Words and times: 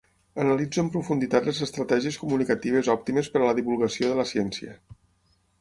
Analitze 0.43 0.79
en 0.83 0.87
profunditat 0.95 1.49
les 1.49 1.59
estratègies 1.67 2.17
comunicatives 2.23 2.91
òptimes 2.97 3.31
per 3.35 3.43
a 3.43 3.45
la 3.51 3.55
divulgació 3.61 4.11
de 4.15 4.21
la 4.23 4.29
ciència. 4.35 4.79